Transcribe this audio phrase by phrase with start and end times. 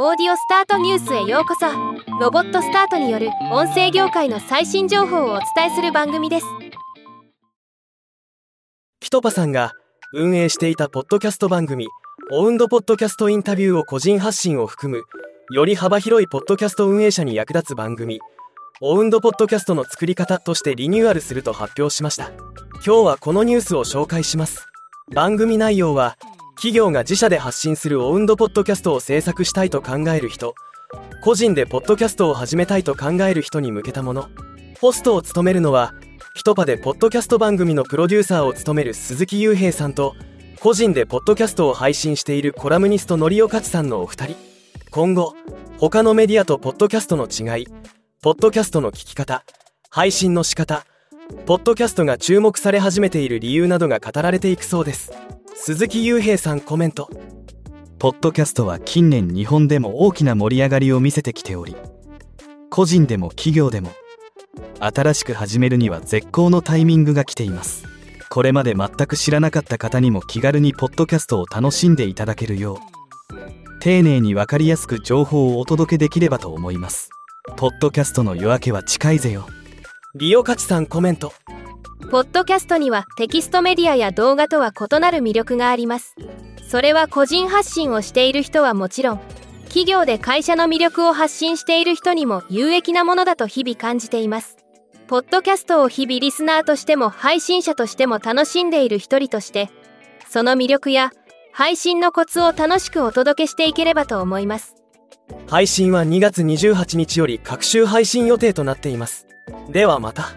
[0.00, 1.66] オーディオスタートニュースへようこそ。
[2.20, 6.46] ロボットスタートによる音声業界の最新情報をお伝えする番組です。
[9.00, 9.72] キトパさんが
[10.12, 11.88] 運営していたポッドキャスト番組
[12.30, 15.02] オウンドポッドキャストインタビューを個人発信を含む
[15.52, 18.20] より幅広いポッドキャスト運営者に役立つ番組
[18.80, 22.30] オウンドポッドキャストの作り方としてリニューアルすると発表しました。
[22.86, 24.68] 今日はこのニュースを紹介します。
[25.12, 26.16] 番組内容は
[26.58, 30.56] 企業が自社で発信するオウンドポッドキャストを制作したいと考える人
[31.22, 34.28] 個人でポッドキャストを始めたいと考える人に向けたもの。
[34.80, 35.94] ホストを務めるのは
[36.34, 40.16] ひとパでポッドキャスト番組のプロデューサーを務める鈴木雄平さんと
[40.58, 44.36] 個人でポッドキャストを配信しているコラムニストのりおかちさんのお二人。
[44.90, 45.36] 今後
[45.78, 47.68] 他のメディアとポッドキャストの違い
[48.20, 49.44] ポッドキャストの聞き方
[49.90, 50.84] 配信の仕方
[51.46, 55.12] ポッドキャストが注目され始めている理由などが語られていくそうです。
[55.54, 57.10] 鈴木雄平さんコメント。
[57.98, 61.74] ポッドキャストは近年日本でも大きな盛り上がりを見せてきており
[62.70, 63.90] 個人でも企業でも
[64.78, 67.84] 新しく始めるには絶好のタイミングが来ています。
[68.30, 77.10] これまで全く知らなかった方にも気軽にポッドキャストを楽しんでいただけるよう丁寧に分かりやすく情報をお届けできればと思います。
[77.56, 79.46] ポッドキャストの夜明けは近いぜよ。
[80.20, 81.32] リオカチさんコメント。
[82.10, 86.16] ポッドキャストにはテキストメディアや動画とは異なる魅力があります。
[86.68, 89.20] それは個人発信をしている人はもちろん
[89.66, 94.56] 企業で会社の魅力を発信している人にも有益なものだと日々感じています。
[95.06, 99.70] ポッドキャストを日々リスナーとしても配信者としても楽しんでいる一人として
[100.28, 101.12] その魅力や
[101.52, 104.74] 配信のコツを楽しくお届けしていければと思います。
[105.46, 109.27] 配信は2月28日より各週配信予定となっています
[109.68, 110.28] ではまた。